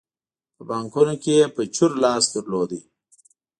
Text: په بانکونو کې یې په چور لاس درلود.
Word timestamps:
په 0.55 0.61
بانکونو 0.69 1.15
کې 1.23 1.33
یې 1.39 1.45
په 1.55 1.61
چور 1.75 1.91
لاس 2.03 2.23
درلود. 2.33 2.71